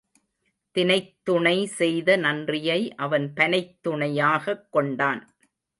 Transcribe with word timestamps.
தினைத்துணை 0.71 1.65
செய்த 1.65 2.15
நன்றியை 2.15 2.95
அவன் 2.95 3.33
பனைத்துணையாகக் 3.35 4.69
கொண்டான். 4.69 5.35